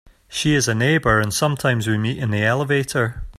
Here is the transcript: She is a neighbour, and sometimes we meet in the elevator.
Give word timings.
She 0.27 0.55
is 0.55 0.67
a 0.67 0.73
neighbour, 0.73 1.19
and 1.19 1.31
sometimes 1.31 1.85
we 1.85 1.95
meet 1.95 2.17
in 2.17 2.31
the 2.31 2.41
elevator. 2.41 3.21